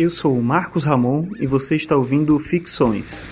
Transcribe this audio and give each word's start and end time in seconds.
Eu 0.00 0.10
sou 0.10 0.38
o 0.38 0.40
Marcos 0.40 0.84
Ramon 0.84 1.26
e 1.40 1.44
você 1.44 1.74
está 1.74 1.96
ouvindo 1.96 2.38
Ficções. 2.38 3.26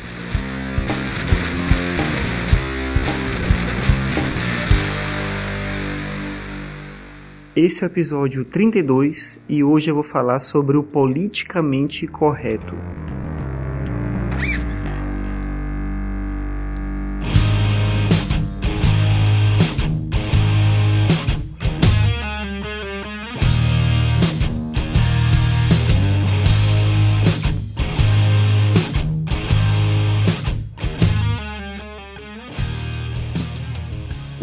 Esse 7.55 7.85
é 7.85 7.87
o 7.87 7.89
episódio 7.89 8.45
32 8.45 9.41
e 9.49 9.63
hoje 9.63 9.93
eu 9.93 9.95
vou 9.95 10.03
falar 10.03 10.41
sobre 10.41 10.77
o 10.77 10.83
politicamente 10.83 12.05
correto. 12.09 12.75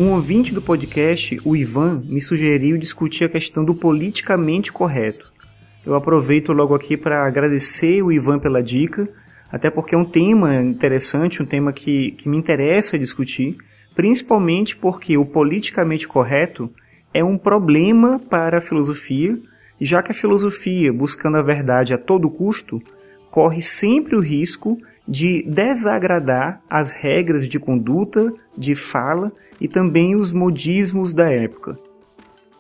Um 0.04 0.12
ouvinte 0.12 0.54
do 0.54 0.62
podcast, 0.62 1.40
o 1.46 1.56
Ivan, 1.56 2.02
me 2.04 2.20
sugeriu 2.20 2.78
discutir 2.78 3.24
a 3.24 3.30
questão 3.30 3.64
do 3.64 3.74
politicamente 3.74 4.70
correto. 4.70 5.32
Eu 5.86 5.96
aproveito 5.96 6.52
logo 6.52 6.76
aqui 6.76 6.98
para 6.98 7.26
agradecer 7.26 8.02
o 8.02 8.12
Ivan 8.12 8.38
pela 8.38 8.62
dica, 8.62 9.08
até 9.50 9.70
porque 9.70 9.96
é 9.96 9.98
um 9.98 10.04
tema 10.04 10.56
interessante, 10.56 11.42
um 11.42 11.46
tema 11.46 11.72
que, 11.72 12.12
que 12.12 12.28
me 12.28 12.36
interessa 12.36 13.00
discutir, 13.00 13.56
principalmente 13.96 14.76
porque 14.76 15.18
o 15.18 15.24
politicamente 15.24 16.06
correto 16.06 16.70
é 17.14 17.24
um 17.24 17.38
problema 17.38 18.20
para 18.20 18.58
a 18.58 18.62
filosofia, 18.62 19.40
já 19.80 20.04
que 20.04 20.12
a 20.12 20.16
filosofia, 20.16 20.92
buscando 20.92 21.38
a 21.38 21.42
verdade 21.42 21.94
a 21.94 21.98
todo 21.98 22.30
custo, 22.30 22.84
corre 23.32 23.62
sempre 23.62 24.18
o 24.18 24.20
risco 24.20 24.78
de 25.08 25.44
desagradar 25.44 26.62
as 26.70 26.94
regras 26.94 27.48
de 27.48 27.60
conduta, 27.60 28.34
de 28.58 28.76
fala 28.76 29.32
e 29.60 29.68
também 29.68 30.16
os 30.16 30.32
modismos 30.32 31.14
da 31.14 31.30
época. 31.30 31.78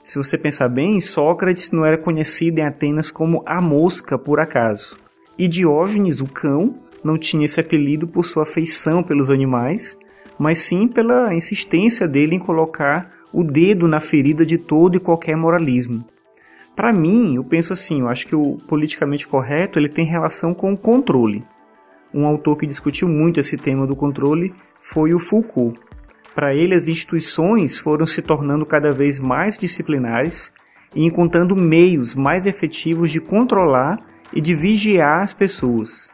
Se 0.03 0.17
você 0.17 0.37
pensar 0.37 0.67
bem, 0.67 0.99
Sócrates 0.99 1.71
não 1.71 1.85
era 1.85 1.97
conhecido 1.97 2.59
em 2.59 2.63
Atenas 2.63 3.09
como 3.09 3.41
a 3.45 3.61
mosca 3.61 4.17
por 4.17 4.39
acaso. 4.39 4.97
E 5.37 5.47
Diógenes, 5.47 6.19
o 6.19 6.27
cão, 6.27 6.75
não 7.03 7.17
tinha 7.17 7.45
esse 7.45 7.59
apelido 7.59 8.07
por 8.07 8.25
sua 8.25 8.43
afeição 8.43 9.01
pelos 9.01 9.29
animais, 9.29 9.97
mas 10.37 10.57
sim 10.57 10.87
pela 10.87 11.33
insistência 11.33 12.07
dele 12.07 12.35
em 12.35 12.39
colocar 12.39 13.11
o 13.31 13.43
dedo 13.43 13.87
na 13.87 13.99
ferida 13.99 14.45
de 14.45 14.57
todo 14.57 14.97
e 14.97 14.99
qualquer 14.99 15.37
moralismo. 15.37 16.05
Para 16.75 16.91
mim, 16.91 17.35
eu 17.35 17.43
penso 17.43 17.71
assim, 17.71 18.01
eu 18.01 18.09
acho 18.09 18.27
que 18.27 18.35
o 18.35 18.57
politicamente 18.67 19.27
correto 19.27 19.79
ele 19.79 19.89
tem 19.89 20.05
relação 20.05 20.53
com 20.53 20.73
o 20.73 20.77
controle 20.77 21.45
um 22.13 22.25
autor 22.25 22.57
que 22.57 22.67
discutiu 22.67 23.07
muito 23.07 23.39
esse 23.39 23.57
tema 23.57 23.87
do 23.87 23.95
controle 23.95 24.53
foi 24.79 25.13
o 25.13 25.19
Foucault. 25.19 25.79
Para 26.35 26.53
ele, 26.53 26.73
as 26.73 26.87
instituições 26.87 27.77
foram 27.77 28.05
se 28.05 28.21
tornando 28.21 28.65
cada 28.65 28.91
vez 28.91 29.19
mais 29.19 29.57
disciplinares 29.57 30.53
e 30.95 31.05
encontrando 31.05 31.55
meios 31.55 32.15
mais 32.15 32.45
efetivos 32.45 33.11
de 33.11 33.19
controlar 33.19 33.99
e 34.33 34.41
de 34.41 34.53
vigiar 34.53 35.21
as 35.21 35.33
pessoas. 35.33 36.11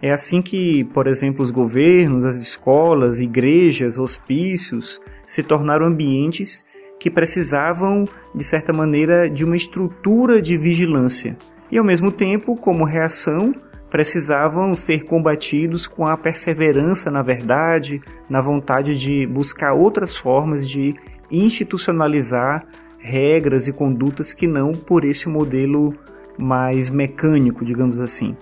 É 0.00 0.12
assim 0.12 0.40
que, 0.40 0.84
por 0.84 1.06
exemplo, 1.06 1.42
os 1.42 1.50
governos, 1.50 2.24
as 2.24 2.36
escolas, 2.36 3.18
igrejas, 3.18 3.98
hospícios 3.98 5.00
se 5.26 5.42
tornaram 5.42 5.86
ambientes 5.86 6.64
que 7.00 7.10
precisavam, 7.10 8.04
de 8.34 8.44
certa 8.44 8.72
maneira, 8.72 9.28
de 9.28 9.44
uma 9.44 9.56
estrutura 9.56 10.40
de 10.40 10.56
vigilância. 10.56 11.36
E, 11.70 11.78
ao 11.78 11.84
mesmo 11.84 12.12
tempo, 12.12 12.56
como 12.56 12.84
reação, 12.84 13.54
precisavam 13.90 14.74
ser 14.74 15.04
combatidos 15.04 15.86
com 15.86 16.06
a 16.06 16.16
perseverança 16.16 17.10
na 17.10 17.22
verdade, 17.22 18.00
na 18.28 18.40
vontade 18.40 18.98
de 18.98 19.26
buscar 19.26 19.72
outras 19.72 20.16
formas 20.16 20.68
de 20.68 20.94
institucionalizar 21.30 22.66
regras 22.98 23.68
e 23.68 23.72
condutas 23.72 24.34
que 24.34 24.46
não 24.46 24.72
por 24.72 25.04
esse 25.04 25.28
modelo 25.28 25.94
mais 26.36 26.90
mecânico, 26.90 27.64
digamos 27.64 28.00
assim. 28.00 28.36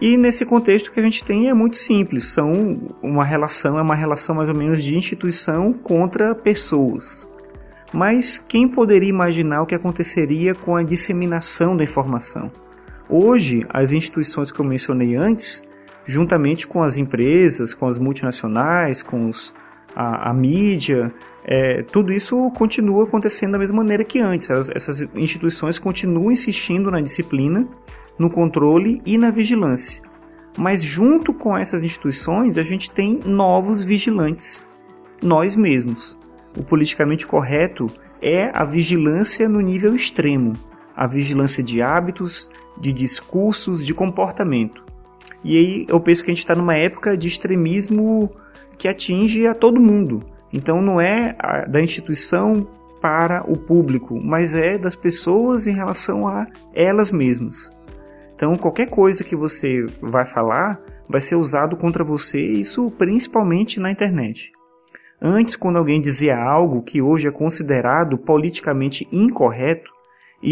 E 0.00 0.16
nesse 0.16 0.44
contexto 0.44 0.92
que 0.92 1.00
a 1.00 1.02
gente 1.02 1.24
tem 1.24 1.48
é 1.48 1.54
muito 1.54 1.76
simples, 1.76 2.26
são 2.26 2.92
uma 3.02 3.24
relação, 3.24 3.78
é 3.78 3.82
uma 3.82 3.94
relação 3.94 4.34
mais 4.34 4.48
ou 4.48 4.54
menos 4.54 4.82
de 4.82 4.94
instituição 4.94 5.72
contra 5.72 6.34
pessoas. 6.34 7.26
Mas 7.94 8.36
quem 8.36 8.68
poderia 8.68 9.08
imaginar 9.08 9.62
o 9.62 9.66
que 9.66 9.74
aconteceria 9.74 10.54
com 10.54 10.76
a 10.76 10.82
disseminação 10.82 11.74
da 11.74 11.84
informação? 11.84 12.50
Hoje, 13.08 13.64
as 13.68 13.92
instituições 13.92 14.50
que 14.50 14.60
eu 14.60 14.64
mencionei 14.64 15.14
antes, 15.14 15.62
juntamente 16.04 16.66
com 16.66 16.82
as 16.82 16.96
empresas, 16.96 17.72
com 17.72 17.86
as 17.86 17.98
multinacionais, 17.98 19.02
com 19.02 19.28
os, 19.28 19.54
a, 19.94 20.30
a 20.30 20.34
mídia, 20.34 21.12
é, 21.44 21.82
tudo 21.82 22.12
isso 22.12 22.50
continua 22.52 23.04
acontecendo 23.04 23.52
da 23.52 23.58
mesma 23.58 23.76
maneira 23.76 24.02
que 24.02 24.18
antes. 24.18 24.50
Essas, 24.50 24.70
essas 24.70 25.08
instituições 25.14 25.78
continuam 25.78 26.32
insistindo 26.32 26.90
na 26.90 27.00
disciplina, 27.00 27.68
no 28.18 28.28
controle 28.28 29.00
e 29.06 29.16
na 29.16 29.30
vigilância. 29.30 30.02
Mas 30.58 30.82
junto 30.82 31.32
com 31.32 31.56
essas 31.56 31.84
instituições, 31.84 32.58
a 32.58 32.62
gente 32.62 32.90
tem 32.90 33.20
novos 33.24 33.84
vigilantes, 33.84 34.66
nós 35.22 35.54
mesmos. 35.54 36.18
O 36.56 36.64
politicamente 36.64 37.26
correto 37.26 37.86
é 38.22 38.50
a 38.54 38.64
vigilância 38.64 39.48
no 39.48 39.60
nível 39.60 39.94
extremo, 39.94 40.54
a 40.96 41.06
vigilância 41.06 41.62
de 41.62 41.82
hábitos, 41.82 42.50
de 42.80 42.92
discursos, 42.92 43.84
de 43.84 43.92
comportamento. 43.92 44.84
E 45.44 45.56
aí 45.56 45.86
eu 45.88 46.00
penso 46.00 46.24
que 46.24 46.30
a 46.30 46.34
gente 46.34 46.42
está 46.42 46.54
numa 46.54 46.74
época 46.74 47.16
de 47.16 47.28
extremismo 47.28 48.30
que 48.78 48.88
atinge 48.88 49.46
a 49.46 49.54
todo 49.54 49.80
mundo. 49.80 50.20
Então 50.52 50.80
não 50.80 51.00
é 51.00 51.36
da 51.68 51.80
instituição 51.80 52.66
para 53.00 53.44
o 53.46 53.56
público, 53.56 54.18
mas 54.20 54.54
é 54.54 54.78
das 54.78 54.96
pessoas 54.96 55.66
em 55.66 55.74
relação 55.74 56.26
a 56.26 56.46
elas 56.74 57.12
mesmas. 57.12 57.70
Então 58.34 58.56
qualquer 58.56 58.88
coisa 58.88 59.22
que 59.22 59.36
você 59.36 59.86
vai 60.00 60.24
falar 60.24 60.80
vai 61.08 61.20
ser 61.20 61.36
usado 61.36 61.76
contra 61.76 62.02
você, 62.02 62.40
isso 62.40 62.90
principalmente 62.90 63.78
na 63.78 63.90
internet. 63.90 64.52
Antes, 65.20 65.56
quando 65.56 65.78
alguém 65.78 66.00
dizia 66.00 66.36
algo 66.36 66.82
que 66.82 67.00
hoje 67.00 67.28
é 67.28 67.30
considerado 67.30 68.18
politicamente 68.18 69.08
incorreto, 69.10 69.90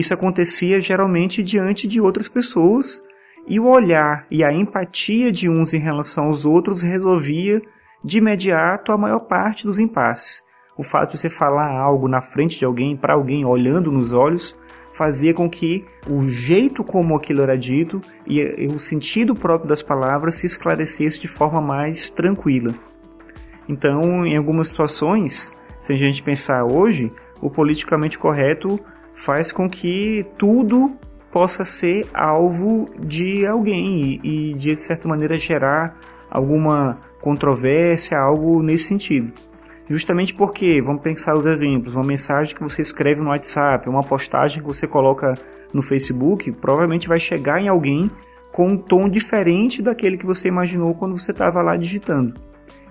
isso 0.00 0.12
acontecia 0.12 0.80
geralmente 0.80 1.42
diante 1.42 1.86
de 1.86 2.00
outras 2.00 2.28
pessoas, 2.28 3.02
e 3.46 3.60
o 3.60 3.66
olhar 3.66 4.26
e 4.30 4.42
a 4.42 4.52
empatia 4.52 5.30
de 5.30 5.48
uns 5.48 5.74
em 5.74 5.78
relação 5.78 6.26
aos 6.26 6.44
outros 6.44 6.82
resolvia 6.82 7.62
de 8.02 8.18
imediato 8.18 8.90
a 8.90 8.98
maior 8.98 9.20
parte 9.20 9.64
dos 9.64 9.78
impasses. 9.78 10.44
O 10.76 10.82
fato 10.82 11.12
de 11.12 11.18
você 11.18 11.30
falar 11.30 11.70
algo 11.70 12.08
na 12.08 12.20
frente 12.20 12.58
de 12.58 12.64
alguém, 12.64 12.96
para 12.96 13.14
alguém, 13.14 13.44
olhando 13.44 13.92
nos 13.92 14.12
olhos, 14.12 14.58
fazia 14.92 15.32
com 15.32 15.48
que 15.48 15.84
o 16.08 16.22
jeito 16.26 16.82
como 16.82 17.14
aquilo 17.14 17.42
era 17.42 17.56
dito 17.56 18.00
e, 18.26 18.66
o 18.74 18.78
sentido 18.78 19.34
próprio 19.34 19.68
das 19.68 19.82
palavras 19.82 20.34
se 20.34 20.46
esclarecesse 20.46 21.20
de 21.20 21.28
forma 21.28 21.60
mais 21.60 22.10
tranquila. 22.10 22.74
Então, 23.68 24.26
em 24.26 24.36
algumas 24.36 24.68
situações, 24.68 25.52
se 25.78 25.92
a 25.92 25.96
gente 25.96 26.22
pensar 26.22 26.64
hoje, 26.64 27.12
o 27.40 27.50
politicamente 27.50 28.18
correto 28.18 28.80
faz 29.14 29.52
com 29.52 29.68
que 29.68 30.26
tudo 30.36 30.92
possa 31.32 31.64
ser 31.64 32.06
alvo 32.14 32.88
de 32.98 33.46
alguém 33.46 34.20
e, 34.22 34.50
e 34.50 34.54
de 34.54 34.76
certa 34.76 35.08
maneira 35.08 35.36
gerar 35.36 35.98
alguma 36.30 36.98
controvérsia, 37.20 38.18
algo 38.18 38.62
nesse 38.62 38.84
sentido. 38.84 39.32
Justamente 39.88 40.34
porque, 40.34 40.80
vamos 40.80 41.02
pensar 41.02 41.34
os 41.34 41.44
exemplos, 41.44 41.94
uma 41.94 42.04
mensagem 42.04 42.54
que 42.54 42.62
você 42.62 42.80
escreve 42.82 43.20
no 43.20 43.30
WhatsApp, 43.30 43.88
uma 43.88 44.02
postagem 44.02 44.60
que 44.60 44.66
você 44.66 44.86
coloca 44.86 45.34
no 45.72 45.82
Facebook, 45.82 46.50
provavelmente 46.52 47.08
vai 47.08 47.18
chegar 47.18 47.60
em 47.60 47.68
alguém 47.68 48.10
com 48.52 48.68
um 48.68 48.76
tom 48.76 49.08
diferente 49.08 49.82
daquele 49.82 50.16
que 50.16 50.24
você 50.24 50.48
imaginou 50.48 50.94
quando 50.94 51.18
você 51.18 51.32
estava 51.32 51.60
lá 51.60 51.76
digitando. 51.76 52.34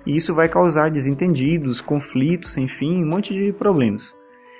E 0.05 0.15
isso 0.15 0.33
vai 0.33 0.49
causar 0.49 0.91
desentendidos, 0.91 1.79
conflitos, 1.79 2.57
enfim, 2.57 3.01
um 3.01 3.07
monte 3.07 3.33
de 3.33 3.53
problemas. 3.53 4.15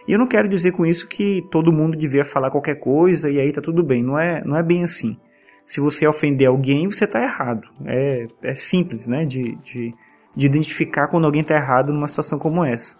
E 0.07 0.11
eu 0.11 0.19
não 0.19 0.27
quero 0.27 0.47
dizer 0.47 0.71
com 0.73 0.85
isso 0.85 1.07
que 1.07 1.45
todo 1.49 1.71
mundo 1.71 1.97
devia 1.97 2.25
falar 2.25 2.51
qualquer 2.51 2.75
coisa 2.75 3.29
e 3.29 3.39
aí 3.39 3.51
tá 3.51 3.61
tudo 3.61 3.83
bem. 3.83 4.03
Não 4.03 4.19
é, 4.19 4.43
não 4.43 4.57
é 4.57 4.63
bem 4.63 4.83
assim. 4.83 5.17
Se 5.65 5.79
você 5.79 6.05
ofender 6.05 6.47
alguém, 6.47 6.89
você 6.89 7.07
tá 7.07 7.21
errado. 7.21 7.67
É, 7.85 8.27
é 8.41 8.55
simples, 8.55 9.07
né? 9.07 9.25
De, 9.25 9.55
de, 9.63 9.93
de 10.35 10.45
identificar 10.45 11.07
quando 11.07 11.25
alguém 11.25 11.43
tá 11.43 11.55
errado 11.55 11.93
numa 11.93 12.07
situação 12.07 12.37
como 12.37 12.65
essa. 12.65 12.97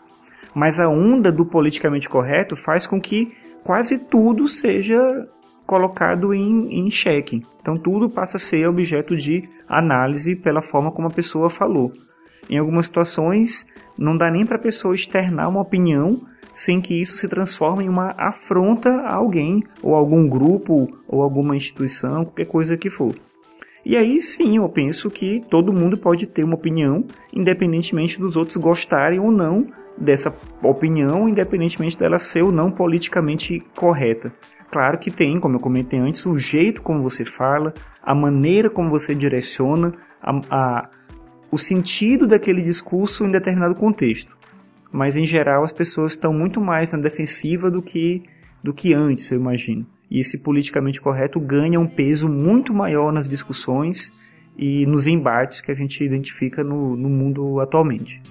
Mas 0.55 0.79
a 0.79 0.88
onda 0.88 1.31
do 1.31 1.45
politicamente 1.45 2.07
correto 2.07 2.55
faz 2.55 2.88
com 2.88 3.01
que 3.01 3.33
quase 3.63 3.97
tudo 3.97 4.47
seja 4.47 5.27
colocado 5.65 6.33
em, 6.33 6.85
em 6.85 6.89
xeque. 6.89 7.44
Então 7.61 7.75
tudo 7.75 8.09
passa 8.09 8.38
a 8.38 8.39
ser 8.39 8.67
objeto 8.67 9.15
de 9.15 9.49
análise 9.67 10.35
pela 10.35 10.61
forma 10.61 10.91
como 10.91 11.07
a 11.07 11.11
pessoa 11.11 11.49
falou. 11.49 11.91
Em 12.49 12.57
algumas 12.57 12.85
situações, 12.85 13.65
não 13.97 14.15
dá 14.15 14.29
nem 14.29 14.45
para 14.45 14.57
a 14.57 14.61
pessoa 14.61 14.95
externar 14.95 15.49
uma 15.49 15.61
opinião 15.61 16.21
sem 16.53 16.79
que 16.79 16.94
isso 16.94 17.17
se 17.17 17.27
transforme 17.27 17.83
em 17.83 17.89
uma 17.89 18.13
afronta 18.17 18.89
a 19.01 19.15
alguém, 19.15 19.63
ou 19.81 19.95
algum 19.95 20.27
grupo, 20.29 20.88
ou 21.07 21.21
alguma 21.21 21.55
instituição, 21.55 22.23
qualquer 22.23 22.45
coisa 22.45 22.77
que 22.77 22.89
for. 22.89 23.15
E 23.85 23.97
aí 23.97 24.21
sim, 24.21 24.57
eu 24.57 24.69
penso 24.69 25.11
que 25.11 25.44
todo 25.50 25.73
mundo 25.73 25.97
pode 25.97 26.25
ter 26.25 26.44
uma 26.44 26.55
opinião, 26.55 27.05
independentemente 27.33 28.19
dos 28.19 28.38
outros 28.38 28.55
gostarem 28.55 29.19
ou 29.19 29.31
não 29.31 29.67
dessa 29.97 30.33
opinião, 30.61 31.27
independentemente 31.27 31.97
dela 31.97 32.17
ser 32.17 32.44
ou 32.44 32.51
não 32.51 32.71
politicamente 32.71 33.61
correta. 33.75 34.31
Claro 34.71 34.97
que 34.97 35.11
tem, 35.11 35.39
como 35.39 35.57
eu 35.57 35.59
comentei 35.59 35.99
antes, 35.99 36.25
o 36.25 36.38
jeito 36.38 36.81
como 36.81 37.03
você 37.03 37.25
fala, 37.25 37.73
a 38.01 38.15
maneira 38.15 38.69
como 38.69 38.89
você 38.89 39.13
direciona, 39.13 39.94
a, 40.21 40.39
a, 40.49 40.89
o 41.51 41.57
sentido 41.57 42.25
daquele 42.25 42.61
discurso 42.61 43.25
em 43.25 43.31
determinado 43.31 43.75
contexto. 43.75 44.35
Mas 44.94 45.18
em 45.18 45.25
geral 45.25 45.63
as 45.63 45.72
pessoas 45.72 46.12
estão 46.12 46.31
muito 46.31 46.62
mais 46.62 46.92
na 46.92 47.00
defensiva 47.00 47.72
do 47.72 47.81
que, 47.81 48.22
do 48.63 48.72
que 48.72 48.94
antes, 48.94 49.31
eu 49.31 49.40
imagino. 49.40 49.88
E 50.10 50.19
esse 50.19 50.38
politicamente 50.38 51.01
correto 51.01 51.40
ganha 51.40 51.80
um 51.80 51.88
peso 51.88 52.30
muito 52.30 52.72
maior 52.72 53.12
nas 53.12 53.28
discussões 53.28 54.13
e 54.56 54.86
nos 54.86 55.07
embates 55.07 55.60
que 55.60 55.72
a 55.72 55.74
gente 55.74 56.04
identifica 56.04 56.63
no, 56.63 56.95
no 56.95 57.10
mundo 57.10 57.60
atualmente. 57.60 58.22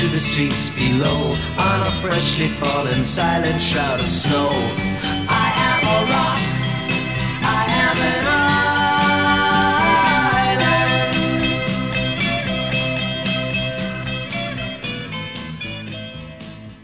to 0.00 0.08
the 0.08 0.16
streets 0.16 0.70
below 0.70 1.36
on 1.58 1.86
a 1.86 1.90
freshly 2.00 2.48
fallen 2.58 3.04
silent 3.04 3.60
shroud 3.60 4.00
of 4.00 4.06
snow. 4.06 5.19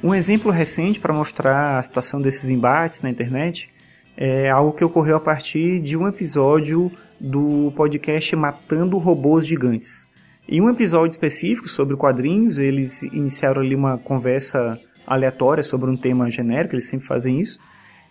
Um 0.07 0.15
exemplo 0.15 0.53
recente 0.53 1.01
para 1.01 1.13
mostrar 1.13 1.79
a 1.79 1.83
situação 1.83 2.23
desses 2.23 2.49
embates 2.49 3.03
na 3.03 3.11
internet 3.11 3.69
é 4.17 4.49
algo 4.49 4.71
que 4.71 4.85
ocorreu 4.85 5.17
a 5.17 5.21
partir 5.21 5.81
de 5.81 5.97
um 5.97 6.07
episódio 6.07 6.93
do 7.21 7.73
podcast 7.75 8.37
Matando 8.37 8.99
Robôs 8.99 9.45
Gigantes. 9.45 10.09
Em 10.49 10.61
um 10.61 10.71
episódio 10.71 11.11
específico 11.11 11.69
sobre 11.69 11.97
quadrinhos, 11.97 12.57
eles 12.57 13.03
iniciaram 13.03 13.61
ali 13.61 13.75
uma 13.75 13.99
conversa 13.99 14.79
aleatória 15.05 15.65
sobre 15.65 15.91
um 15.91 15.97
tema 15.97 16.31
genérico, 16.31 16.77
eles 16.77 16.87
sempre 16.89 17.05
fazem 17.05 17.41
isso. 17.41 17.59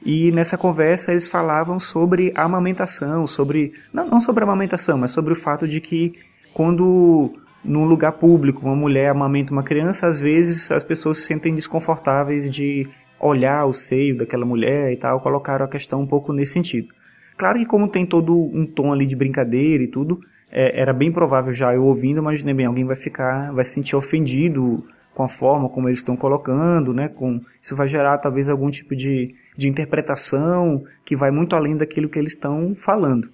E 0.05 0.33
nessa 0.33 0.57
conversa 0.57 1.13
eles 1.13 1.29
falavam 1.29 1.79
sobre 1.79 2.33
amamentação, 2.35 3.25
sobre. 3.25 3.71
Não, 3.93 4.05
não 4.05 4.19
sobre 4.19 4.43
amamentação, 4.43 4.97
mas 4.97 5.11
sobre 5.11 5.31
o 5.31 5.35
fato 5.35 5.65
de 5.65 5.79
que 5.79 6.11
quando 6.53 7.39
num 7.65 7.85
lugar 7.85 8.13
público 8.13 8.65
uma 8.65 8.75
mulher 8.75 9.09
amamenta 9.09 9.51
uma 9.51 9.63
criança, 9.63 10.07
às 10.07 10.21
vezes 10.21 10.71
as 10.71 10.83
pessoas 10.83 11.17
se 11.17 11.23
sentem 11.23 11.53
desconfortáveis 11.53 12.49
de 12.49 12.87
olhar 13.19 13.65
o 13.65 13.73
seio 13.73 14.17
daquela 14.17 14.45
mulher 14.45 14.91
e 14.91 14.97
tal, 14.97 15.19
colocaram 15.19 15.65
a 15.65 15.69
questão 15.69 16.01
um 16.01 16.07
pouco 16.07 16.31
nesse 16.31 16.53
sentido. 16.53 16.93
Claro 17.37 17.57
que 17.59 17.65
como 17.65 17.87
tem 17.87 18.05
todo 18.05 18.33
um 18.35 18.65
tom 18.65 18.93
ali 18.93 19.05
de 19.05 19.15
brincadeira 19.15 19.83
e 19.83 19.87
tudo, 19.87 20.19
é, 20.51 20.79
era 20.79 20.93
bem 20.93 21.11
provável 21.11 21.51
já 21.51 21.73
eu 21.73 21.83
ouvindo, 21.83 22.19
imaginei 22.19 22.53
bem, 22.53 22.65
alguém 22.65 22.85
vai 22.85 22.95
ficar, 22.95 23.51
vai 23.51 23.65
se 23.65 23.73
sentir 23.73 23.95
ofendido 23.95 24.85
com 25.13 25.23
a 25.23 25.27
forma 25.27 25.69
como 25.69 25.87
eles 25.87 25.99
estão 25.99 26.15
colocando, 26.15 26.93
né? 26.93 27.07
Com, 27.07 27.41
isso 27.61 27.75
vai 27.75 27.87
gerar 27.87 28.17
talvez 28.17 28.49
algum 28.49 28.69
tipo 28.69 28.95
de, 28.95 29.33
de 29.57 29.67
interpretação 29.67 30.83
que 31.05 31.15
vai 31.15 31.31
muito 31.31 31.55
além 31.55 31.75
daquilo 31.75 32.09
que 32.09 32.19
eles 32.19 32.33
estão 32.33 32.75
falando. 32.75 33.29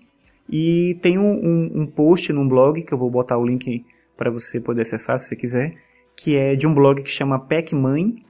E 0.50 0.98
tem 1.02 1.18
um, 1.18 1.32
um, 1.32 1.82
um 1.82 1.86
post 1.86 2.32
num 2.32 2.48
blog, 2.48 2.82
que 2.84 2.94
eu 2.94 2.98
vou 2.98 3.10
botar 3.10 3.38
o 3.38 3.46
link 3.46 3.84
para 4.22 4.30
você 4.30 4.60
poder 4.60 4.84
acessar 4.84 5.18
se 5.18 5.30
você 5.30 5.36
quiser, 5.36 5.74
que 6.16 6.38
é 6.38 6.56
de 6.56 6.68
um 6.68 6.74
blog 6.76 7.02
que 7.02 7.10
chama 7.10 7.40
Pac 7.40 7.74
Mãe, 7.74 8.24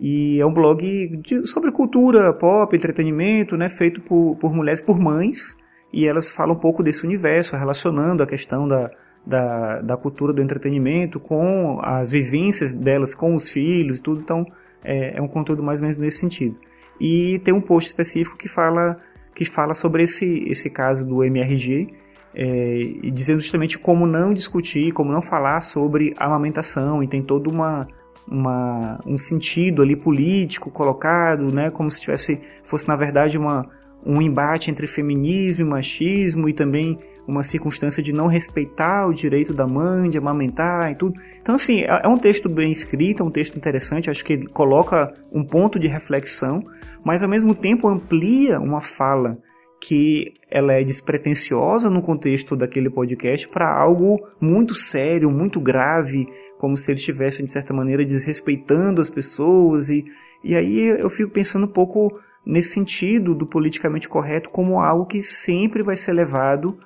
e 0.00 0.40
é 0.40 0.44
um 0.44 0.52
blog 0.52 1.18
de, 1.18 1.46
sobre 1.46 1.70
cultura 1.70 2.32
pop, 2.32 2.74
entretenimento, 2.74 3.56
né, 3.56 3.68
feito 3.68 4.00
por, 4.00 4.36
por 4.40 4.52
mulheres, 4.52 4.80
por 4.80 4.98
mães, 4.98 5.56
e 5.92 6.04
elas 6.04 6.28
falam 6.28 6.56
um 6.56 6.58
pouco 6.58 6.82
desse 6.82 7.04
universo, 7.06 7.54
relacionando 7.54 8.24
a 8.24 8.26
questão 8.26 8.66
da, 8.66 8.90
da, 9.24 9.80
da 9.82 9.96
cultura 9.96 10.32
do 10.32 10.42
entretenimento 10.42 11.20
com 11.20 11.78
as 11.80 12.10
vivências 12.10 12.74
delas 12.74 13.14
com 13.14 13.36
os 13.36 13.48
filhos 13.48 13.98
e 13.98 14.02
tudo, 14.02 14.20
então 14.20 14.44
é, 14.82 15.16
é, 15.16 15.22
um 15.22 15.28
conteúdo 15.28 15.62
mais 15.62 15.78
ou 15.78 15.82
menos 15.82 15.96
nesse 15.96 16.18
sentido. 16.18 16.56
E 17.00 17.40
tem 17.44 17.54
um 17.54 17.60
post 17.60 17.86
específico 17.86 18.36
que 18.36 18.48
fala, 18.48 18.96
que 19.32 19.44
fala 19.44 19.74
sobre 19.74 20.02
esse, 20.02 20.42
esse 20.48 20.68
caso 20.68 21.06
do 21.06 21.22
MRG, 21.22 21.94
é, 22.38 23.10
dizendo 23.10 23.40
justamente 23.40 23.78
como 23.78 24.06
não 24.06 24.34
discutir, 24.34 24.92
como 24.92 25.10
não 25.10 25.22
falar 25.22 25.62
sobre 25.62 26.12
amamentação, 26.18 27.02
e 27.02 27.08
tem 27.08 27.22
todo 27.22 27.50
uma, 27.50 27.88
uma, 28.28 29.00
um 29.06 29.16
sentido 29.16 29.80
ali 29.80 29.96
político 29.96 30.70
colocado, 30.70 31.52
né, 31.52 31.70
como 31.70 31.90
se 31.90 31.98
tivesse, 31.98 32.38
fosse 32.62 32.86
na 32.86 32.94
verdade 32.94 33.38
uma, 33.38 33.64
um 34.04 34.20
embate 34.20 34.70
entre 34.70 34.86
feminismo 34.86 35.64
e 35.64 35.68
machismo 35.68 36.46
e 36.46 36.52
também 36.52 36.98
uma 37.26 37.42
circunstância 37.42 38.02
de 38.02 38.12
não 38.12 38.26
respeitar 38.26 39.06
o 39.06 39.14
direito 39.14 39.54
da 39.54 39.66
mãe 39.66 40.10
de 40.10 40.18
amamentar 40.18 40.92
e 40.92 40.94
tudo. 40.94 41.18
Então, 41.40 41.54
assim, 41.54 41.80
é, 41.80 42.02
é 42.04 42.06
um 42.06 42.18
texto 42.18 42.50
bem 42.50 42.70
escrito, 42.70 43.22
é 43.22 43.26
um 43.26 43.30
texto 43.30 43.56
interessante, 43.56 44.10
acho 44.10 44.24
que 44.24 44.34
ele 44.34 44.46
coloca 44.46 45.12
um 45.32 45.42
ponto 45.42 45.78
de 45.78 45.88
reflexão, 45.88 46.62
mas 47.02 47.22
ao 47.22 47.28
mesmo 47.30 47.54
tempo 47.54 47.88
amplia 47.88 48.60
uma 48.60 48.82
fala 48.82 49.32
que 49.80 50.34
ela 50.50 50.72
é 50.72 50.82
despretensiosa 50.82 51.90
no 51.90 52.02
contexto 52.02 52.56
daquele 52.56 52.90
podcast 52.90 53.48
para 53.48 53.70
algo 53.70 54.26
muito 54.40 54.74
sério, 54.74 55.30
muito 55.30 55.60
grave, 55.60 56.26
como 56.58 56.76
se 56.76 56.90
ele 56.90 56.98
estivesse, 56.98 57.42
de 57.42 57.50
certa 57.50 57.74
maneira, 57.74 58.04
desrespeitando 58.04 59.00
as 59.00 59.10
pessoas. 59.10 59.90
E, 59.90 60.04
e 60.42 60.56
aí 60.56 60.78
eu 60.78 61.10
fico 61.10 61.30
pensando 61.30 61.66
um 61.66 61.72
pouco 61.72 62.18
nesse 62.44 62.70
sentido 62.70 63.34
do 63.34 63.46
politicamente 63.46 64.08
correto 64.08 64.50
como 64.50 64.80
algo 64.80 65.04
que 65.04 65.22
sempre 65.22 65.82
vai 65.82 65.96
ser 65.96 66.12
levado. 66.12 66.78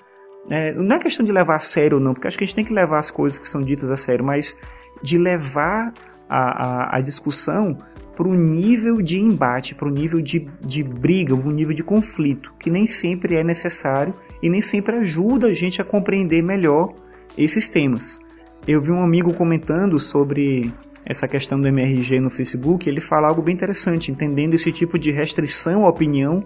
É, 0.49 0.73
não 0.73 0.97
é 0.97 0.99
questão 0.99 1.25
de 1.25 1.31
levar 1.31 1.57
a 1.57 1.61
sério 1.61 1.99
ou 1.99 2.03
não, 2.03 2.15
porque 2.15 2.27
acho 2.27 2.39
que 2.39 2.45
a 2.45 2.47
gente 2.47 2.57
tem 2.57 2.65
que 2.65 2.73
levar 2.73 2.99
as 2.99 3.11
coisas 3.11 3.39
que 3.39 3.47
são 3.47 3.63
ditas 3.63 3.91
a 3.91 3.97
sério, 3.97 4.25
mas 4.25 4.57
de 5.03 5.19
levar 5.19 5.93
a, 6.29 6.95
a, 6.95 6.97
a 6.97 7.01
discussão 7.01 7.77
para 8.21 8.29
o 8.29 8.35
nível 8.35 9.01
de 9.01 9.19
embate, 9.19 9.75
para 9.75 9.89
o 9.89 9.91
nível 9.91 10.21
de, 10.21 10.47
de 10.61 10.83
briga, 10.83 11.35
para 11.35 11.49
o 11.49 11.51
nível 11.51 11.73
de 11.73 11.83
conflito, 11.83 12.53
que 12.59 12.69
nem 12.69 12.87
sempre 12.87 13.35
é 13.35 13.43
necessário 13.43 14.13
e 14.43 14.51
nem 14.51 14.61
sempre 14.61 14.97
ajuda 14.97 15.47
a 15.47 15.55
gente 15.55 15.81
a 15.81 15.85
compreender 15.87 16.43
melhor 16.43 16.93
esses 17.39 17.71
temas. 17.71 18.21
Eu 18.69 18.83
vi 18.83 18.91
um 18.91 19.03
amigo 19.03 19.33
comentando 19.33 19.99
sobre 19.99 20.71
essa 21.03 21.27
questão 21.27 21.59
do 21.59 21.67
MRG 21.67 22.21
no 22.21 22.29
Facebook, 22.29 22.87
ele 22.87 23.00
fala 23.00 23.27
algo 23.27 23.41
bem 23.41 23.55
interessante, 23.55 24.12
entendendo 24.12 24.53
esse 24.53 24.71
tipo 24.71 24.99
de 24.99 25.11
restrição 25.11 25.87
à 25.87 25.89
opinião 25.89 26.45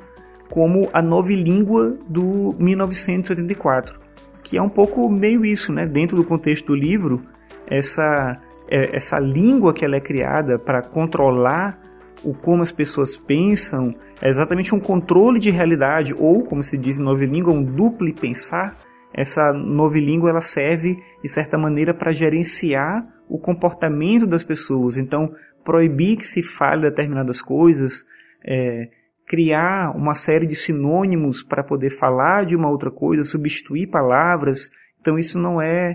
como 0.49 0.89
a 0.93 1.03
nova 1.03 1.33
língua 1.33 1.99
do 2.09 2.55
1984, 2.57 3.99
que 4.45 4.57
é 4.57 4.63
um 4.63 4.69
pouco 4.69 5.11
meio 5.11 5.45
isso, 5.45 5.73
né? 5.73 5.87
Dentro 5.87 6.17
do 6.17 6.23
contexto 6.23 6.67
do 6.67 6.75
livro, 6.77 7.21
essa 7.67 8.41
é, 8.69 8.97
essa 8.97 9.19
língua 9.19 9.73
que 9.73 9.85
ela 9.85 9.97
é 9.97 10.01
criada 10.01 10.59
para 10.59 10.83
controlar 10.83 11.81
o 12.23 12.33
como 12.33 12.63
as 12.63 12.73
pessoas 12.73 13.19
pensam, 13.19 13.95
é 14.21 14.29
exatamente 14.29 14.75
um 14.75 14.81
controle 14.81 15.39
de 15.39 15.51
realidade 15.51 16.15
ou, 16.17 16.43
como 16.43 16.63
se 16.63 16.79
diz 16.79 16.99
em 16.99 17.03
nova 17.03 17.25
língua, 17.25 17.53
um 17.53 17.63
duplo 17.63 18.13
pensar. 18.15 18.77
Essa 19.13 19.53
nova 19.53 19.99
língua 19.99 20.31
ela 20.31 20.41
serve 20.41 20.99
de 21.23 21.29
certa 21.29 21.59
maneira 21.59 21.93
para 21.93 22.13
gerenciar 22.13 23.03
o 23.29 23.39
comportamento 23.39 24.27
das 24.27 24.43
pessoas. 24.43 24.97
Então, 24.97 25.33
proibir 25.63 26.17
que 26.17 26.27
se 26.27 26.43
fale 26.43 26.83
determinadas 26.83 27.41
coisas, 27.41 28.07
é, 28.45 28.89
criar 29.27 29.95
uma 29.97 30.15
série 30.15 30.47
de 30.47 30.55
sinônimos 30.55 31.43
para 31.43 31.63
poder 31.63 31.91
falar 31.91 32.45
de 32.45 32.57
uma 32.57 32.71
outra 32.71 32.91
coisa, 32.91 33.23
substituir 33.23 33.89
palavras. 33.89 34.71
Então, 35.01 35.19
isso 35.19 35.39
não 35.39 35.61
é 35.61 35.95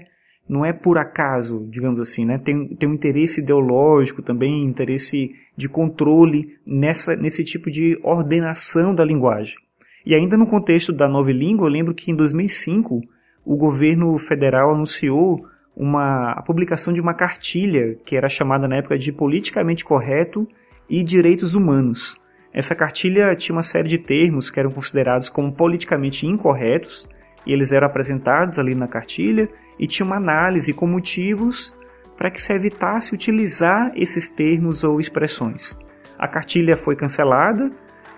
não 0.50 0.66
é 0.66 0.74
por 0.74 0.98
acaso, 0.98 1.68
digamos 1.70 2.02
assim, 2.02 2.26
né? 2.26 2.40
Tem, 2.40 2.70
tem 2.70 2.90
um 2.90 2.94
interesse 2.94 3.40
ideológico 3.40 4.24
também, 4.24 4.66
interesse 4.66 5.36
de 5.56 5.70
controle 5.70 6.58
nessa, 6.66 7.16
nesse 7.16 7.44
tipo 7.44 7.70
de 7.70 8.00
ordenação 8.02 8.96
da 8.96 9.06
linguagem. 9.06 9.56
E 10.04 10.16
ainda 10.16 10.36
no 10.36 10.48
contexto 10.48 10.92
da 10.92 11.08
nova 11.08 11.32
língua, 11.32 11.68
eu 11.68 11.72
lembro 11.72 11.94
que 11.94 12.10
em 12.10 12.16
2005 12.16 13.02
o 13.46 13.56
governo 13.56 14.18
federal 14.18 14.74
anunciou 14.74 15.46
uma, 15.76 16.32
a 16.32 16.42
publicação 16.42 16.92
de 16.92 17.00
uma 17.00 17.14
cartilha 17.14 17.96
que 18.04 18.16
era 18.16 18.28
chamada 18.28 18.68
na 18.68 18.78
época 18.78 18.98
de 18.98 19.12
Politicamente 19.12 19.86
Correto 19.86 20.48
e 20.90 21.04
Direitos 21.04 21.54
Humanos. 21.54 22.20
Essa 22.52 22.74
cartilha 22.74 23.36
tinha 23.36 23.56
uma 23.56 23.62
série 23.62 23.88
de 23.88 24.00
termos 24.00 24.50
que 24.50 24.60
eram 24.60 24.72
considerados 24.72 25.30
como 25.30 25.54
politicamente 25.54 26.26
incorretos, 26.26 27.08
e 27.50 27.54
eles 27.54 27.72
eram 27.72 27.88
apresentados 27.88 28.60
ali 28.60 28.76
na 28.76 28.88
cartilha, 28.88 29.50
e 29.80 29.88
tinha 29.88 30.06
uma 30.06 30.18
análise 30.18 30.72
com 30.72 30.86
motivos 30.86 31.76
para 32.16 32.30
que 32.30 32.40
se 32.40 32.54
evitasse 32.54 33.12
utilizar 33.16 33.92
esses 33.96 34.30
termos 34.30 34.84
ou 34.84 35.00
expressões. 35.00 35.76
A 36.16 36.28
cartilha 36.28 36.78
foi 36.78 36.96
cancelada, 36.96 37.72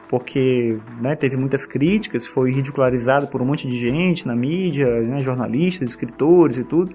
porque 0.09 0.77
né, 1.01 1.15
teve 1.15 1.38
muitas 1.38 1.65
críticas, 1.65 2.27
foi 2.27 2.51
ridicularizado 2.51 3.27
por 3.27 3.41
um 3.41 3.45
monte 3.45 3.69
de 3.69 3.77
gente 3.77 4.27
na 4.27 4.35
mídia, 4.35 5.00
né, 5.00 5.21
jornalistas, 5.21 5.88
escritores 5.88 6.57
e 6.57 6.65
tudo. 6.65 6.93